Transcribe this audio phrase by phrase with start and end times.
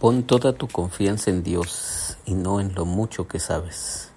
[0.00, 4.10] Pon toda tu confianza en Dios y no en lo mucho que sabes.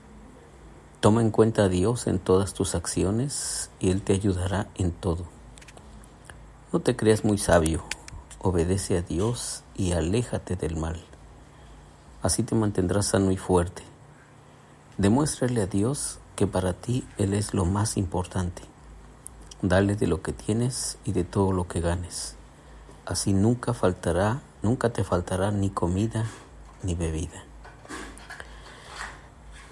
[1.00, 5.26] Toma en cuenta a Dios en todas tus acciones y Él te ayudará en todo.
[6.72, 7.84] No te creas muy sabio,
[8.38, 11.02] obedece a Dios y aléjate del mal.
[12.22, 13.82] Así te mantendrás sano y fuerte.
[15.00, 18.62] Demuéstrale a Dios que para ti Él es lo más importante.
[19.64, 22.36] Dale de lo que tienes y de todo lo que ganes.
[23.08, 26.26] Así nunca faltará Nunca te faltará ni comida
[26.84, 27.44] ni bebida.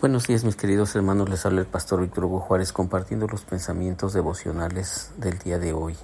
[0.02, 4.14] Buenos días mis queridos hermanos, les habla el pastor Víctor Hugo Juárez compartiendo los pensamientos
[4.14, 5.96] devocionales del día de hoy.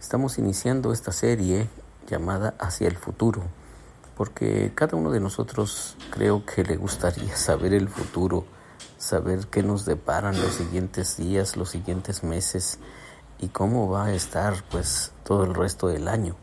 [0.00, 1.68] Estamos iniciando esta serie
[2.08, 3.42] llamada Hacia el futuro,
[4.16, 8.44] porque cada uno de nosotros creo que le gustaría saber el futuro,
[8.96, 12.80] saber qué nos deparan los siguientes días, los siguientes meses
[13.38, 16.34] y cómo va a estar pues todo el resto del año.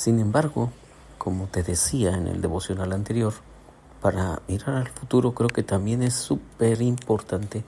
[0.00, 0.72] Sin embargo,
[1.18, 3.34] como te decía en el devocional anterior,
[4.00, 7.64] para mirar al futuro creo que también es súper importante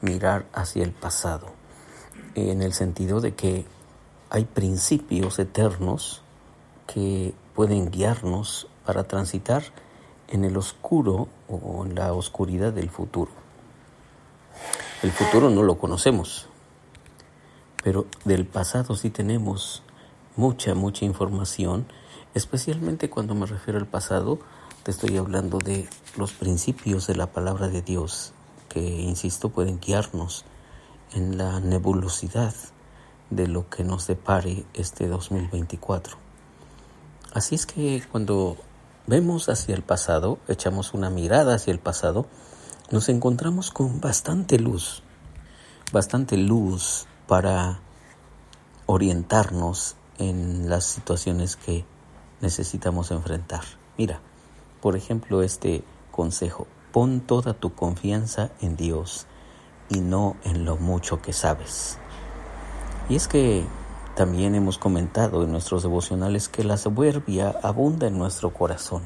[0.00, 1.48] mirar hacia el pasado,
[2.36, 3.66] en el sentido de que
[4.30, 6.22] hay principios eternos
[6.86, 9.62] que pueden guiarnos para transitar
[10.28, 13.30] en el oscuro o en la oscuridad del futuro.
[15.02, 16.48] El futuro no lo conocemos,
[17.82, 19.82] pero del pasado sí tenemos
[20.36, 21.86] mucha, mucha información,
[22.34, 24.38] especialmente cuando me refiero al pasado,
[24.82, 28.32] te estoy hablando de los principios de la palabra de Dios,
[28.68, 30.44] que, insisto, pueden guiarnos
[31.12, 32.54] en la nebulosidad
[33.30, 36.16] de lo que nos depare este 2024.
[37.32, 38.56] Así es que cuando
[39.06, 42.26] vemos hacia el pasado, echamos una mirada hacia el pasado,
[42.90, 45.02] nos encontramos con bastante luz,
[45.92, 47.80] bastante luz para
[48.86, 51.84] orientarnos en las situaciones que
[52.40, 53.62] necesitamos enfrentar.
[53.96, 54.20] Mira,
[54.80, 59.26] por ejemplo, este consejo, pon toda tu confianza en Dios
[59.88, 61.98] y no en lo mucho que sabes.
[63.08, 63.64] Y es que
[64.14, 69.02] también hemos comentado en nuestros devocionales que la soberbia abunda en nuestro corazón.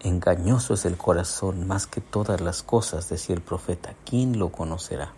[0.00, 3.94] Engañoso es el corazón más que todas las cosas, decía el profeta.
[4.04, 5.12] ¿Quién lo conocerá?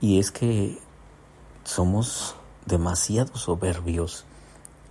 [0.00, 0.78] Y es que
[1.62, 2.34] somos
[2.66, 4.24] demasiado soberbios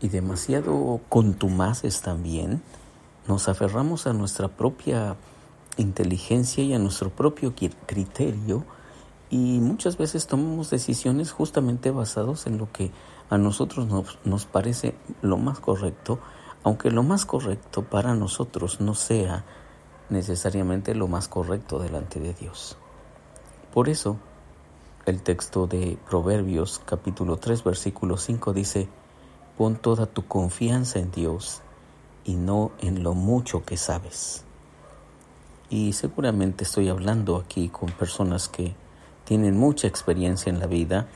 [0.01, 2.61] y demasiado contumaces también,
[3.27, 5.15] nos aferramos a nuestra propia
[5.77, 7.53] inteligencia y a nuestro propio
[7.85, 8.65] criterio
[9.29, 12.91] y muchas veces tomamos decisiones justamente basados en lo que
[13.29, 16.19] a nosotros nos, nos parece lo más correcto,
[16.63, 19.45] aunque lo más correcto para nosotros no sea
[20.09, 22.77] necesariamente lo más correcto delante de Dios.
[23.73, 24.17] Por eso,
[25.05, 28.87] el texto de Proverbios capítulo 3 versículo 5 dice,
[29.57, 31.61] pon toda tu confianza en Dios
[32.23, 34.43] y no en lo mucho que sabes.
[35.69, 38.75] Y seguramente estoy hablando aquí con personas que
[39.25, 41.07] tienen mucha experiencia en la vida,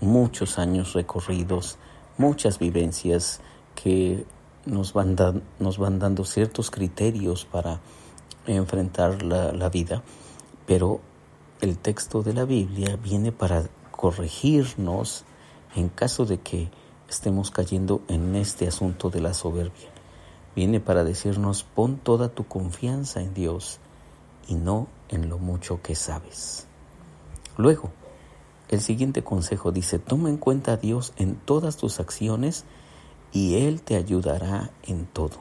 [0.00, 1.78] muchos años recorridos,
[2.18, 3.40] muchas vivencias
[3.74, 4.26] que
[4.66, 7.80] nos van, dando ciertos criterios para
[8.46, 10.02] enfrentar la, la vida,
[10.66, 11.00] pero
[11.62, 15.24] el texto de la Biblia viene para corregirnos
[15.76, 16.68] en caso de que
[17.08, 19.88] estemos cayendo en este asunto de la soberbia.
[20.56, 23.78] Viene para decirnos, pon toda tu confianza en Dios
[24.48, 26.66] y no en lo mucho que sabes.
[27.56, 27.92] Luego,
[28.68, 32.64] el siguiente consejo dice, toma en cuenta a Dios en todas tus acciones
[33.30, 35.36] y Él te ayudará en todo.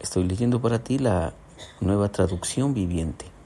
[0.00, 1.32] Estoy leyendo para ti la
[1.80, 3.37] nueva traducción viviente.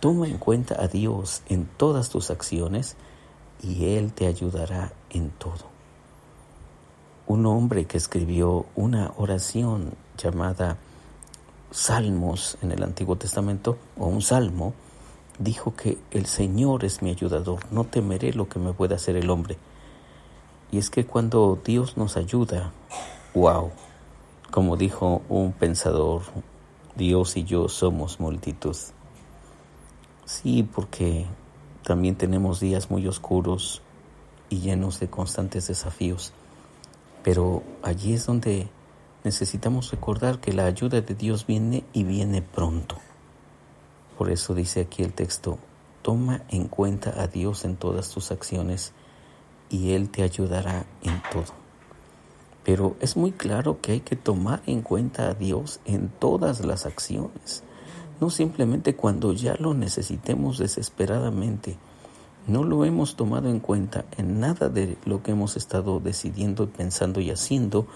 [0.00, 2.96] Toma en cuenta a Dios en todas tus acciones
[3.62, 5.68] y Él te ayudará en todo.
[7.26, 10.78] Un hombre que escribió una oración llamada
[11.70, 14.74] Salmos en el Antiguo Testamento, o un salmo,
[15.38, 19.30] dijo que el Señor es mi ayudador, no temeré lo que me pueda hacer el
[19.30, 19.56] hombre.
[20.72, 22.72] Y es que cuando Dios nos ayuda,
[23.34, 23.70] wow,
[24.50, 26.22] como dijo un pensador,
[26.96, 28.76] Dios y yo somos multitud.
[30.30, 31.26] Sí, porque
[31.82, 33.82] también tenemos días muy oscuros
[34.48, 36.32] y llenos de constantes desafíos.
[37.24, 38.68] Pero allí es donde
[39.24, 42.96] necesitamos recordar que la ayuda de Dios viene y viene pronto.
[44.16, 45.58] Por eso dice aquí el texto,
[46.00, 48.92] toma en cuenta a Dios en todas tus acciones
[49.68, 51.52] y Él te ayudará en todo.
[52.62, 56.86] Pero es muy claro que hay que tomar en cuenta a Dios en todas las
[56.86, 57.64] acciones
[58.20, 61.76] no simplemente cuando ya lo necesitemos desesperadamente.
[62.46, 67.20] No lo hemos tomado en cuenta en nada de lo que hemos estado decidiendo, pensando
[67.20, 67.86] y haciendo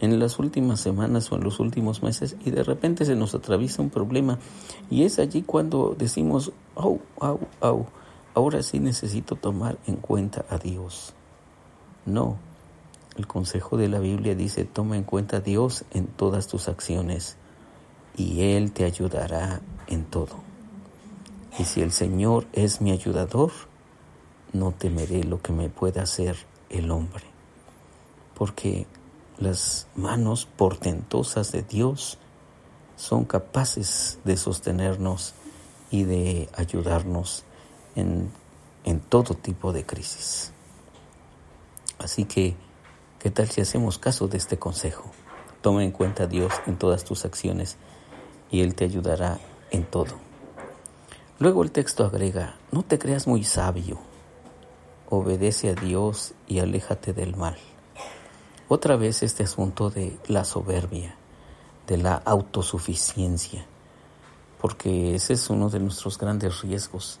[0.00, 3.82] en las últimas semanas o en los últimos meses y de repente se nos atraviesa
[3.82, 4.38] un problema
[4.90, 7.86] y es allí cuando decimos, oh, oh, oh,
[8.34, 11.14] ahora sí necesito tomar en cuenta a Dios.
[12.06, 12.36] No,
[13.16, 17.36] el consejo de la Biblia dice, toma en cuenta a Dios en todas tus acciones
[18.20, 20.36] y Él te ayudará en todo.
[21.58, 23.50] Y si el Señor es mi ayudador,
[24.52, 26.36] no temeré lo que me pueda hacer
[26.68, 27.24] el hombre,
[28.34, 28.86] porque
[29.38, 32.18] las manos portentosas de Dios
[32.96, 35.32] son capaces de sostenernos
[35.90, 37.44] y de ayudarnos
[37.96, 38.30] en,
[38.84, 40.52] en todo tipo de crisis.
[41.98, 42.54] Así que,
[43.18, 45.10] ¿qué tal si hacemos caso de este consejo?
[45.62, 47.78] Toma en cuenta a Dios en todas tus acciones
[48.50, 49.38] y Él te ayudará
[49.70, 50.14] en todo.
[51.38, 53.98] Luego el texto agrega, no te creas muy sabio,
[55.08, 57.56] obedece a Dios y aléjate del mal.
[58.68, 61.14] Otra vez este asunto de la soberbia,
[61.86, 63.64] de la autosuficiencia,
[64.60, 67.18] porque ese es uno de nuestros grandes riesgos,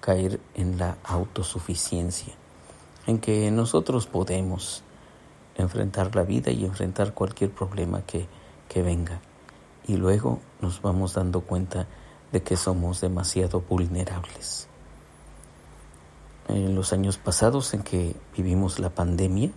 [0.00, 2.34] caer en la autosuficiencia,
[3.06, 4.82] en que nosotros podemos
[5.56, 8.26] enfrentar la vida y enfrentar cualquier problema que,
[8.68, 9.20] que venga.
[9.86, 11.86] Y luego nos vamos dando cuenta
[12.32, 14.68] de que somos demasiado vulnerables.
[16.48, 19.50] En los años pasados en que vivimos la pandemia,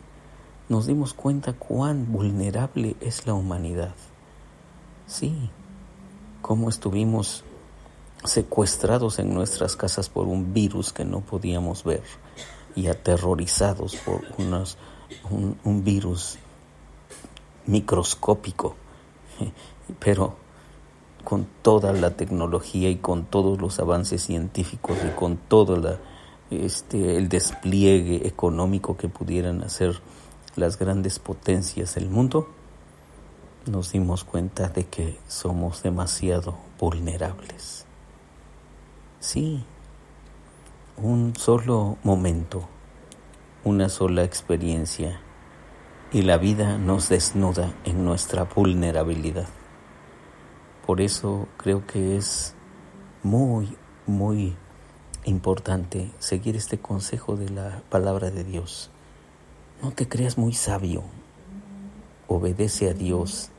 [0.69, 3.93] nos dimos cuenta cuán vulnerable es la humanidad.
[5.07, 5.49] Sí,
[6.41, 7.43] cómo estuvimos
[8.23, 12.03] secuestrados en nuestras casas por un virus que no podíamos ver
[12.75, 14.77] y aterrorizados por unos,
[15.29, 16.37] un, un virus
[17.67, 18.75] microscópico,
[19.99, 20.35] pero
[21.23, 25.97] con toda la tecnología y con todos los avances científicos y con todo la,
[26.51, 29.99] este, el despliegue económico que pudieran hacer
[30.55, 32.47] las grandes potencias del mundo,
[33.65, 37.85] nos dimos cuenta de que somos demasiado vulnerables.
[39.19, 39.63] Sí,
[40.97, 42.67] un solo momento,
[43.63, 45.19] una sola experiencia
[46.15, 49.49] y la vida nos desnuda en nuestra vulnerabilidad.
[50.87, 52.55] Por eso creo que es
[53.21, 53.75] muy,
[54.07, 54.55] muy
[55.25, 58.91] importante seguir este consejo de la palabra de Dios
[59.81, 61.03] no te creas muy sabio.
[62.27, 63.49] Obedece a Dios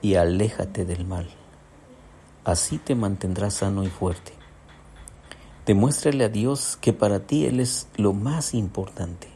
[0.00, 1.28] y aléjate del mal.
[2.44, 4.32] Así te mantendrás sano y fuerte.
[5.66, 9.28] Demuéstrale a Dios que para ti Él es lo más importante.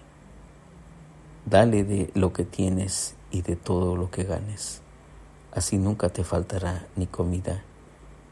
[1.46, 4.80] Dale de lo que tienes y de todo lo que ganes.
[5.52, 7.62] Así nunca te faltará ni comida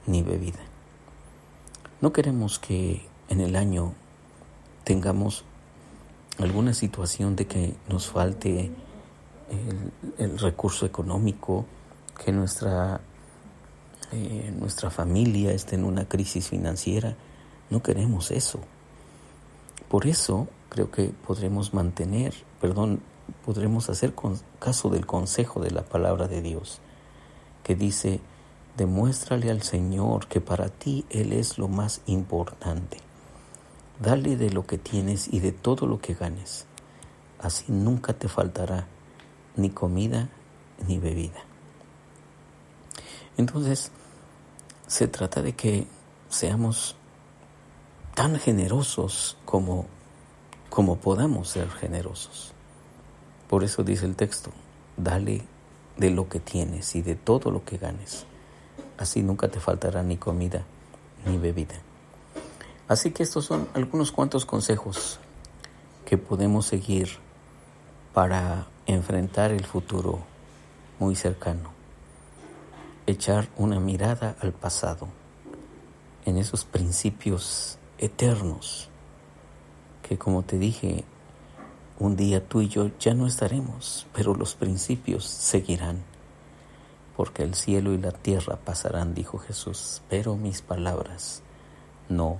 [0.07, 0.61] ni bebida.
[2.01, 3.95] No queremos que en el año
[4.85, 5.45] tengamos
[6.39, 8.71] alguna situación de que nos falte
[10.19, 11.67] el, recurso económico,
[12.25, 13.01] que nuestra,
[14.13, 17.17] eh, nuestra familia esté en una crisis financiera.
[17.71, 18.61] No queremos eso.
[19.89, 23.03] Por eso creo que podremos mantener, perdón,
[23.45, 24.15] podremos hacer
[24.59, 26.81] caso del consejo de la palabra de Dios,
[27.63, 28.21] que dice,
[28.79, 32.97] demuéstrale al Señor que para ti Él es lo más importante
[34.03, 36.67] Dale de lo que tienes y de todo lo que ganes.
[37.39, 38.89] Así nunca te faltará
[39.55, 40.29] ni comida
[40.89, 41.45] ni bebida.
[43.37, 43.93] Entonces,
[44.89, 45.87] se trata de que
[46.29, 46.97] seamos
[48.17, 49.87] tan generosos como,
[50.73, 52.55] como podamos ser generosos.
[53.47, 54.51] Por eso dice el texto,
[54.97, 55.43] dale
[55.99, 58.25] de lo que tienes y de todo lo que ganes.
[58.97, 60.65] Así nunca te faltará ni comida
[61.27, 61.75] ni bebida.
[62.89, 65.21] Así que estos son algunos cuantos consejos
[66.07, 67.19] que podemos seguir
[68.15, 70.21] para enfrentar el futuro
[70.99, 71.71] muy cercano.
[73.07, 75.09] Echar una mirada al pasado,
[76.25, 78.89] en esos principios eternos,
[80.13, 81.05] que como te dije,
[81.99, 86.03] un día tú y yo ya no estaremos, pero los principios seguirán,
[87.17, 91.43] porque el cielo y la tierra pasarán, dijo Jesús, pero mis palabras
[92.11, 92.37] no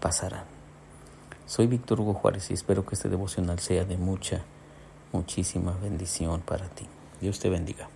[0.00, 0.44] pasarán.
[1.46, 4.44] Soy Víctor Hugo Juárez y espero que este devocional sea de mucha,
[5.10, 6.86] muchísima bendición para ti.
[7.22, 7.88] Dios te bendiga.